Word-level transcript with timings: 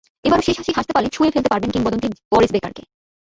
এবারও 0.25 0.45
শেষ 0.47 0.55
হাসি 0.59 0.71
হাসতে 0.73 0.93
পারলে 0.93 1.13
ছুঁয়ে 1.15 1.33
ফেলতে 1.33 1.49
পারবেন 1.51 1.69
কিংবদন্তি 1.73 2.07
বরিস 2.31 2.51
বেকারকে। 2.53 2.83